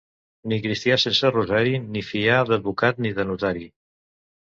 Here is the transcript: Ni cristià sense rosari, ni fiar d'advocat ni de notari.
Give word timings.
Ni 0.53 0.57
cristià 0.63 0.97
sense 1.03 1.31
rosari, 1.35 1.75
ni 1.91 2.05
fiar 2.09 2.43
d'advocat 2.51 3.07
ni 3.07 3.17
de 3.21 3.31
notari. 3.33 3.73